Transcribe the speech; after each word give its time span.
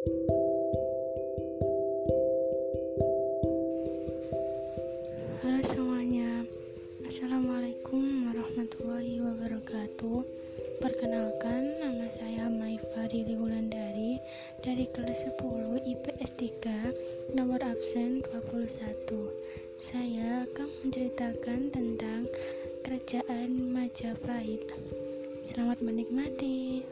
Halo 0.00 0.16
semuanya. 5.60 6.48
Assalamualaikum 7.04 8.32
warahmatullahi 8.32 9.20
wabarakatuh. 9.20 10.24
Perkenalkan 10.80 11.84
nama 11.84 12.08
saya 12.08 12.48
Maifa 12.48 13.12
Rili 13.12 13.36
Wulandari 13.36 14.16
Dari 14.64 14.88
kelas 14.96 15.28
10 15.36 15.84
IPS 15.84 16.32
3 16.32 17.36
Nomor 17.36 17.60
absen 17.60 18.24
21 18.24 18.56
Saya 19.76 20.48
akan 20.48 20.68
menceritakan 20.80 21.76
tentang 21.76 22.24
Kerajaan 22.88 23.76
Majapahit. 23.76 24.64
Selamat 25.44 25.84
menikmati 25.84 26.88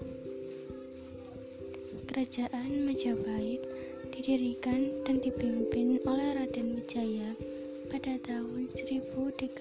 Kerajaan 2.19 2.83
Majapahit 2.83 3.63
didirikan 4.11 4.91
dan 5.07 5.23
dipimpin 5.23 6.03
oleh 6.03 6.35
Raden 6.35 6.75
Wijaya 6.75 7.31
pada 7.87 8.19
tahun 8.27 8.75
1308. 8.75 9.55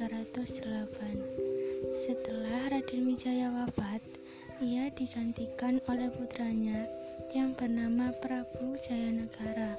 Setelah 1.94 2.74
Raden 2.74 3.14
Wijaya 3.14 3.54
wafat, 3.54 4.02
ia 4.58 4.90
digantikan 4.98 5.78
oleh 5.86 6.10
putranya 6.10 6.82
yang 7.30 7.54
bernama 7.54 8.10
Prabu 8.26 8.74
Jayanegara. 8.90 9.78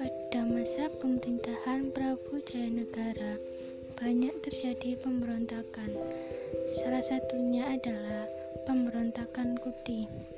Pada 0.00 0.40
masa 0.40 0.88
pemerintahan 1.04 1.92
Prabu 1.92 2.40
Jayanegara, 2.48 3.36
banyak 4.00 4.32
terjadi 4.40 4.96
pemberontakan. 5.04 5.92
Salah 6.80 7.04
satunya 7.04 7.76
adalah 7.76 8.24
pemberontakan 8.64 9.60
Kuti. 9.60 10.32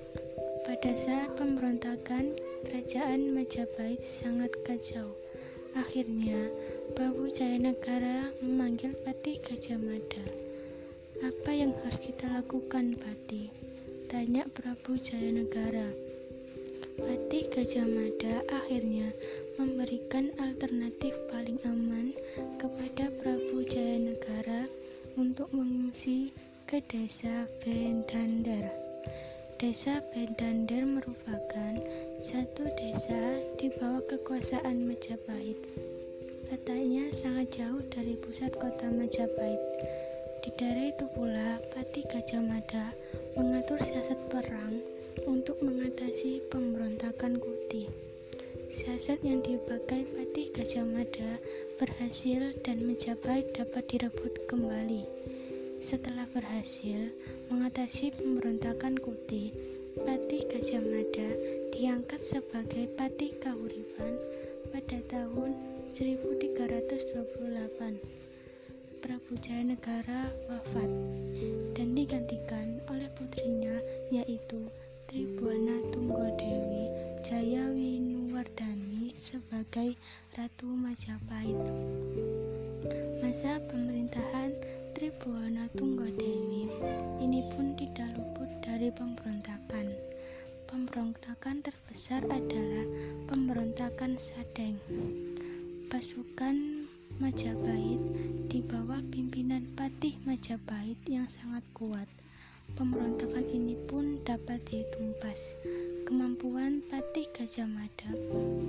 Pada 0.67 0.99
saat 0.99 1.31
pemberontakan, 1.39 2.35
kerajaan 2.67 3.31
Majapahit 3.31 4.03
sangat 4.03 4.51
kacau. 4.67 5.15
Akhirnya, 5.79 6.51
Prabu 6.99 7.31
Jayanegara 7.31 8.35
memanggil 8.43 8.91
Patih 9.07 9.39
Gajah 9.47 9.79
Mada. 9.79 10.27
Apa 11.23 11.55
yang 11.55 11.71
harus 11.71 12.03
kita 12.03 12.27
lakukan, 12.35 12.99
Patih? 12.99 13.55
Tanya 14.11 14.43
Prabu 14.51 14.99
Jayanegara. 14.99 15.87
Patih 16.99 17.47
Gajah 17.47 17.87
Mada 17.87 18.43
akhirnya 18.51 19.15
memberikan 19.63 20.35
alternatif 20.43 21.15
paling 21.31 21.63
aman 21.63 22.11
kepada 22.59 23.15
Prabu 23.23 23.63
Jayanegara 23.71 24.67
untuk 25.15 25.47
mengungsi 25.55 26.35
ke 26.67 26.83
desa 26.91 27.47
Bendandar. 27.63 28.86
Desa 29.57 30.05
Bendander 30.13 30.85
merupakan 30.85 31.81
satu 32.21 32.69
desa 32.77 33.41
di 33.57 33.73
bawah 33.81 34.05
kekuasaan 34.05 34.85
Majapahit. 34.85 35.57
Letaknya 36.53 37.09
sangat 37.09 37.57
jauh 37.57 37.81
dari 37.89 38.21
pusat 38.21 38.53
kota 38.53 38.93
Majapahit. 38.93 39.57
Di 40.45 40.53
daerah 40.61 40.93
itu 40.93 41.09
pula 41.17 41.57
Pati 41.73 42.05
Gajah 42.05 42.45
Mada 42.45 42.93
mengatur 43.33 43.81
siasat 43.81 44.21
perang 44.29 44.77
untuk 45.25 45.57
mengatasi 45.65 46.45
pemberontakan 46.53 47.41
Kuti. 47.41 47.89
Siasat 48.69 49.25
yang 49.25 49.41
dipakai 49.41 50.05
Pati 50.05 50.53
Gajah 50.53 50.85
Mada 50.85 51.41
berhasil 51.81 52.53
dan 52.61 52.85
Majapahit 52.85 53.57
dapat 53.57 53.89
direbut 53.89 54.37
kembali. 54.53 55.09
Setelah 55.81 56.27
berhasil 56.33 57.13
mengatasi 57.53 58.11
pemberontakan 58.17 58.97
Kuti, 58.99 59.53
Patih 59.97 60.45
Gajah 60.49 60.83
Mada 60.85 61.31
diangkat 61.73 62.21
sebagai 62.25 62.89
Patih 62.97 63.33
Kahuripan 63.41 64.17
pada 64.73 64.99
tahun 65.09 65.57
1328. 65.97 67.97
Prabu 69.01 69.33
Jayanegara 69.39 70.35
wafat 70.51 70.91
dan 71.79 71.95
digantikan 71.95 72.83
oleh 72.91 73.07
putrinya 73.15 73.79
yaitu 74.11 74.67
Tribuana 75.07 75.79
Tunggodewi 75.95 76.91
Jayawinuwardani 77.23 79.15
sebagai 79.15 79.95
Ratu 80.35 80.67
Majapahit. 80.67 81.63
Masa 83.23 83.63
pemerintahan 83.71 84.59
Tribuana 84.97 85.69
Tunggadewi 85.77 86.73
ini 87.21 87.45
pun 87.53 87.77
tidak 87.77 88.17
luput 88.17 88.49
dari 88.65 88.89
pemberontakan. 88.89 89.93
Pemberontakan 90.65 91.61
terbesar 91.61 92.25
adalah 92.25 92.89
pemberontakan 93.29 94.17
Sadeng. 94.17 94.81
Pasukan 95.93 96.89
Majapahit 97.21 98.01
di 98.49 98.65
bawah 98.65 99.05
pimpinan 99.13 99.69
Patih 99.77 100.17
Majapahit 100.25 100.97
yang 101.05 101.29
sangat 101.29 101.61
kuat. 101.77 102.09
Pemberontakan 102.81 103.53
ini 103.53 103.77
pun 103.93 104.25
dapat 104.25 104.65
ditumpas. 104.65 105.53
Kemampuan 106.09 106.81
Patih 106.89 107.29
Gajah 107.37 107.69
Mada 107.69 108.17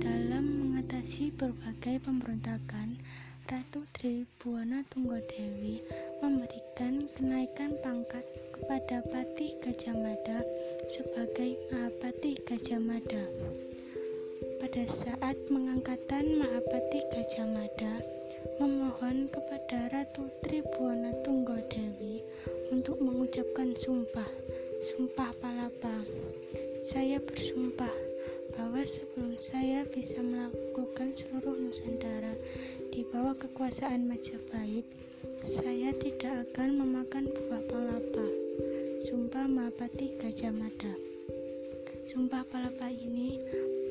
dalam 0.04 0.44
mengatasi 0.44 1.32
berbagai 1.32 2.04
pemberontakan 2.04 3.00
Ratu 3.48 3.80
Tribuana 3.96 4.84
Tunggadewi 4.92 5.80
memberikan 6.20 7.08
kenaikan 7.16 7.72
pangkat 7.80 8.20
kepada 8.52 9.00
Patih 9.08 9.56
Gajah 9.64 9.96
Mada 9.96 10.44
sebagai 10.92 11.56
Mahapati 11.72 12.36
Gajah 12.44 12.76
Mada. 12.76 13.24
Pada 14.60 14.84
saat 14.84 15.32
mengangkatan 15.48 16.36
Mahapati 16.36 17.00
Gajah 17.08 17.48
Mada 17.48 18.04
memohon 18.60 19.32
kepada 19.32 19.96
Ratu 19.96 20.28
Tribuana 20.44 21.16
Tunggadewi 21.24 22.20
untuk 22.68 23.00
mengucapkan 23.00 23.72
sumpah, 23.80 24.28
sumpah 24.92 25.32
palapa. 25.40 25.96
Saya 26.84 27.16
bersumpah 27.16 27.96
bahwa 28.58 28.82
sebelum 28.82 29.38
saya 29.40 29.86
bisa 29.88 30.18
melakukan 30.18 31.14
seluruh 31.14 31.54
Nusantara 31.62 32.34
di 32.88 33.04
bawah 33.12 33.36
kekuasaan 33.36 34.08
Majapahit, 34.08 34.84
saya 35.44 35.92
tidak 36.00 36.48
akan 36.48 36.80
memakan 36.80 37.28
buah 37.28 37.62
palapa. 37.68 38.26
Sumpah 39.04 39.44
Mahapati 39.44 40.16
Gajah 40.18 40.50
Mada. 40.50 40.92
Sumpah 42.08 42.42
palapa 42.48 42.88
ini 42.88 43.38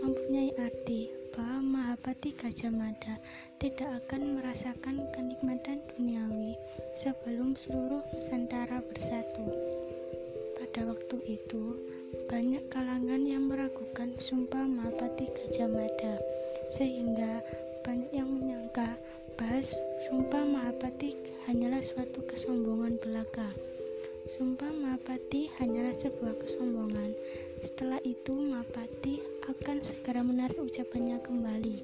mempunyai 0.01 0.51
arti 0.57 1.13
bahwa 1.31 1.61
Mahapati 1.61 2.33
Gajah 2.33 2.73
Mada 2.73 3.21
tidak 3.61 4.01
akan 4.03 4.41
merasakan 4.41 5.05
kenikmatan 5.13 5.79
duniawi 5.93 6.57
sebelum 6.97 7.53
seluruh 7.53 8.01
Nusantara 8.17 8.81
bersatu. 8.81 9.45
Pada 10.57 10.89
waktu 10.89 11.17
itu, 11.37 11.77
banyak 12.25 12.65
kalangan 12.73 13.23
yang 13.23 13.45
meragukan 13.45 14.17
sumpah 14.17 14.65
Mahapati 14.65 15.29
Gajah 15.31 15.69
Mada, 15.69 16.17
sehingga 16.73 17.39
banyak 17.87 18.11
yang 18.11 18.26
bahwa 19.57 19.73
sumpah 20.05 20.45
Mahapati 20.45 21.17
hanyalah 21.49 21.81
suatu 21.81 22.21
kesombongan 22.29 23.01
belaka. 23.01 23.49
Sumpah 24.29 24.69
Mahapati 24.69 25.49
hanyalah 25.57 25.97
sebuah 25.97 26.37
kesombongan. 26.45 27.17
Setelah 27.65 27.97
itu 28.05 28.37
Mahapati 28.37 29.17
akan 29.49 29.81
segera 29.81 30.21
menarik 30.21 30.61
ucapannya 30.61 31.17
kembali. 31.25 31.81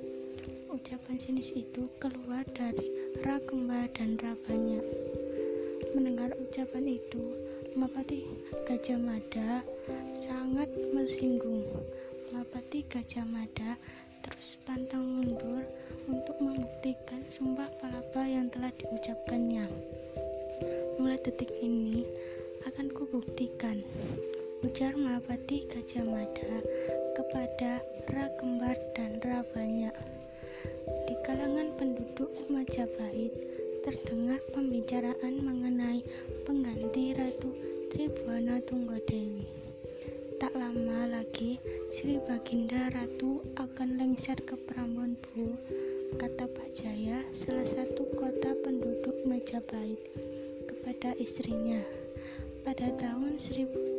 Ucapan 0.69 1.17
sinis 1.17 1.49
itu 1.57 1.89
keluar 1.97 2.45
dari 2.53 2.93
Ra 3.25 3.41
Kembar 3.41 3.89
dan 3.97 4.21
Rabanya. 4.21 4.77
Mendengar 5.97 6.29
ucapan 6.37 7.01
itu, 7.01 7.25
Mahapati 7.73 8.21
Gajah 8.69 9.01
Mada 9.01 9.65
sangat 10.13 10.69
tersinggung. 10.93 11.65
Mahapati 12.29 12.85
Gajah 12.85 13.25
Mada 13.25 13.81
terus 14.23 14.55
pantang 14.63 15.03
mundur 15.03 15.67
untuk 16.07 16.35
membuktikan 16.39 17.21
sumpah 17.27 17.67
palapa 17.79 18.23
yang 18.23 18.47
telah 18.47 18.71
diucapkannya. 18.79 19.67
Mulai 20.99 21.19
detik 21.19 21.51
ini 21.59 22.07
akan 22.63 22.87
kubuktikan, 22.95 23.83
ujar 24.63 24.95
Mahapati 24.95 25.67
Gajah 25.67 26.07
Mada 26.07 26.55
kepada 27.19 27.83
Ra 28.09 28.25
Kembar 28.39 28.79
dan 28.95 29.19
Ra 29.19 29.43
Banyak. 29.51 29.95
Di 31.03 31.15
kalangan 31.27 31.75
penduduk 31.75 32.31
Majapahit 32.47 33.35
terdengar 33.83 34.39
pembicaraan 34.55 35.43
mengenai 35.43 35.99
pengganti 36.47 37.11
Ratu 37.11 37.51
Tribuana 37.91 38.63
Tunggadewi. 38.63 39.62
Lagi, 41.33 41.57
Sri 41.89 42.21
Baginda 42.29 42.93
Ratu 42.93 43.41
akan 43.57 43.97
lengser 43.97 44.37
ke 44.45 44.53
Prambon 44.53 45.17
Bu, 45.17 45.57
kata 46.21 46.45
Pak 46.45 46.77
Jaya, 46.77 47.25
salah 47.33 47.65
satu 47.65 48.05
kota 48.13 48.53
penduduk 48.61 49.17
Majapahit, 49.25 49.97
kepada 50.69 51.17
istrinya. 51.17 51.81
Pada 52.61 52.93
tahun 53.01 53.41
1350, 53.41 53.97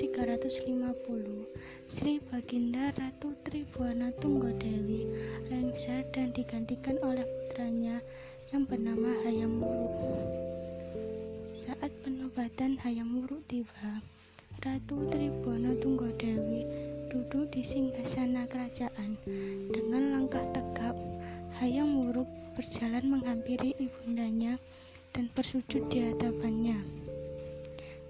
Sri 1.90 2.22
Baginda 2.30 2.94
Ratu 2.94 3.34
Tribuana 3.42 4.14
Tunggadewi 4.22 5.02
lengser 5.50 6.06
dan 6.14 6.30
digantikan 6.38 7.02
oleh 7.02 7.26
putranya 7.26 7.98
yang 8.54 8.62
bernama 8.62 9.10
Hayam 9.26 9.58
Wuruk. 9.58 10.22
Saat 11.50 11.90
penobatan 12.06 12.78
Hayam 12.78 13.18
Wuruk 13.18 13.42
tiba, 13.50 13.98
Ratu 14.62 15.10
Tribuana 15.10 15.74
Tunggadewi 15.82 16.93
duduk 17.14 17.46
di 17.54 17.62
singgasana 17.62 18.42
kerajaan 18.50 19.14
dengan 19.70 20.18
langkah 20.18 20.42
tegap. 20.50 20.98
Hayam 21.62 22.02
Wuruk 22.02 22.26
berjalan 22.58 23.06
menghampiri 23.06 23.70
ibundanya 23.78 24.58
dan 25.14 25.30
bersujud 25.30 25.86
di 25.94 26.10
hadapannya. 26.10 26.74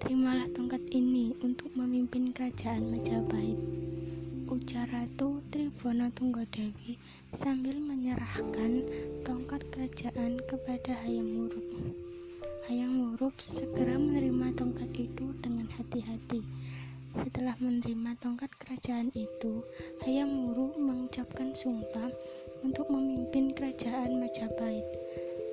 Terimalah 0.01 0.49
tongkat 0.57 0.81
ini 0.89 1.37
untuk 1.45 1.69
memimpin 1.77 2.33
kerajaan 2.33 2.89
Majapahit. 2.89 3.61
Ujar 4.49 4.89
Ratu 4.89 5.37
Tribuna 5.53 6.09
Tunggadewi 6.09 6.97
sambil 7.29 7.77
menyerahkan 7.77 8.89
tongkat 9.21 9.69
kerajaan 9.69 10.41
kepada 10.49 10.97
Hayam 11.05 11.45
Wuruk. 11.45 11.93
Hayam 12.65 13.05
Wuruk 13.05 13.37
segera 13.37 14.01
menerima 14.01 14.57
tongkat 14.57 14.89
itu 14.97 15.29
dengan 15.45 15.69
hati-hati. 15.77 16.41
Setelah 17.15 17.55
menerima 17.63 18.19
tongkat 18.19 18.51
kerajaan 18.59 19.07
itu, 19.15 19.63
Hayam 20.03 20.51
Wuruk 20.51 20.75
mengucapkan 20.75 21.55
sumpah 21.55 22.11
untuk 22.59 22.91
memimpin 22.91 23.55
kerajaan 23.55 24.19
Majapahit. 24.19 24.83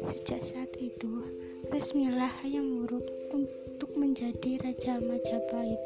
Sejak 0.02 0.42
saat 0.42 0.74
itu, 0.82 1.30
resmilah 1.70 2.30
Hayam 2.42 2.82
Wuruk 2.82 3.06
untuk 3.30 3.94
menjadi 3.94 4.58
Raja 4.58 4.98
Majapahit. 4.98 5.78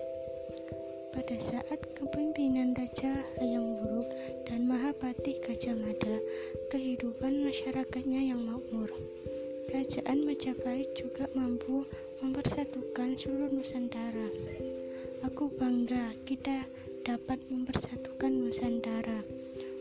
Pada 1.13 1.37
saat 1.41 1.81
kepemimpinan 1.97 2.73
Raja 2.77 3.25
Hayam 3.37 3.77
Wuruk 3.81 4.09
dan 4.49 4.65
Mahapati 4.69 5.41
Gajah 5.45 5.77
Mada, 5.77 6.17
kehidupan 6.73 7.45
masyarakatnya 7.45 8.33
yang 8.33 8.41
makmur. 8.45 8.89
Kerajaan 9.69 10.25
Majapahit 10.25 10.89
juga 10.97 11.29
mampu 11.37 11.85
mempersatukan 12.25 13.17
seluruh 13.21 13.53
Nusantara. 13.53 14.29
Aku 15.27 15.51
bangga 15.59 16.15
kita 16.23 16.63
dapat 17.03 17.43
mempersatukan 17.51 18.31
Nusantara 18.31 19.27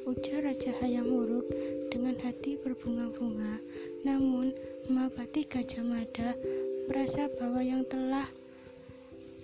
ujar 0.10 0.42
Raja 0.42 0.74
Hayam 0.82 1.06
Wuruk 1.06 1.46
dengan 1.94 2.18
hati 2.18 2.58
berbunga-bunga. 2.58 3.62
Namun, 4.02 4.58
Mahapati 4.90 5.46
Gajah 5.46 5.86
Mada 5.86 6.34
merasa 6.90 7.30
bahwa 7.38 7.62
yang 7.62 7.86
telah 7.86 8.26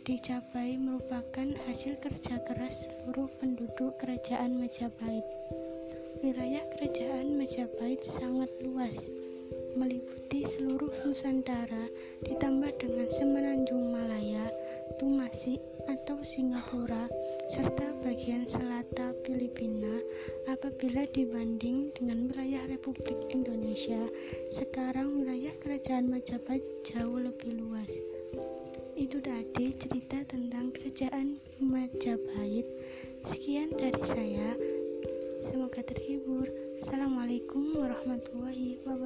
dicapai 0.02 0.82
merupakan 0.82 1.54
hasil 1.70 1.94
kerja 2.02 2.42
keras 2.50 2.90
seluruh 2.90 3.30
penduduk 3.38 3.94
kerajaan 4.02 4.58
Majapahit. 4.58 5.26
Wilayah 6.26 6.66
kerajaan 6.74 7.38
Majapahit 7.38 8.02
sangat 8.02 8.50
luas, 8.66 9.06
meliputi 9.78 10.50
seluruh 10.50 10.90
Nusantara 11.06 11.94
ditambah 12.26 12.74
dengan 12.82 13.06
semenanjung 13.14 13.94
Malaya, 13.94 14.50
Tumasi 14.98 15.62
atau 15.90 16.22
Singapura 16.22 17.10
serta 17.50 17.94
bagian 18.06 18.46
selatan 18.46 19.18
Filipina 19.26 20.02
apabila 20.46 21.10
dibanding 21.10 21.90
dengan 21.98 22.30
wilayah 22.30 22.62
Republik 22.70 23.18
Indonesia. 23.34 24.06
Sekarang 24.54 25.22
wilayah 25.22 25.54
kerajaan 25.64 26.12
Majapahit 26.12 26.64
jauh 26.86 27.18
lebih 27.18 27.58
luas. 27.58 27.90
Itu 28.94 29.18
tadi 29.24 29.74
cerita 29.80 30.22
tentang 30.30 30.70
kerajaan 30.76 31.42
Majapahit. 31.58 32.68
Sekian 33.26 33.74
dari 33.74 34.04
saya. 34.06 34.54
Semoga 35.50 35.82
terhibur. 35.82 36.46
Assalamualaikum 36.82 37.78
warahmatullahi 37.78 38.82
wabarakatuh 38.86 39.01